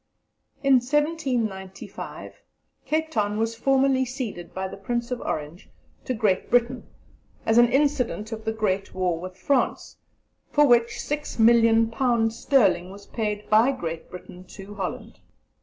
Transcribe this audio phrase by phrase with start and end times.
[0.63, 2.41] In 1795,
[2.87, 5.69] Cape Town was formally ceded by the Prince of Orange
[6.05, 6.87] to Great Britain,
[7.45, 9.97] as an incident of the great war with France,
[10.49, 15.19] for which, six million pounds sterling was paid by Great Britain to Holland.